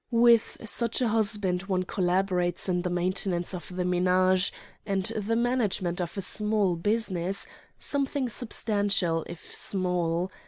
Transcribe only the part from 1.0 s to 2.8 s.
husband one collaborates